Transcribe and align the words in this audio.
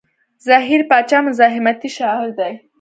زهير 0.47 0.81
باچا 0.89 1.19
مزاحمتي 1.27 1.89
شاعر 1.97 2.29
دی. 2.37 2.53